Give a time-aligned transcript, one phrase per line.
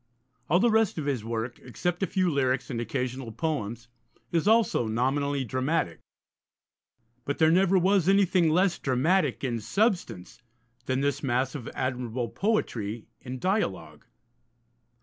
[0.49, 3.87] All the rest of his work, except a few lyrics and occasional poems,
[4.31, 5.99] is also nominally dramatic.
[7.23, 10.41] But there never was anything less dramatic in substance
[10.87, 14.05] than this mass of admirable poetry in dialogue.